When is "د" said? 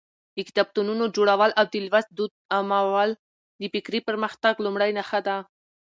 0.35-0.37, 1.73-1.75, 3.59-3.63